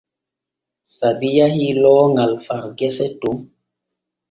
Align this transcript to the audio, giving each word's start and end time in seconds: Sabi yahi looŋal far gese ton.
Sabi 0.95 1.29
yahi 1.37 1.67
looŋal 1.81 2.33
far 2.45 2.65
gese 2.77 3.07
ton. 3.19 3.37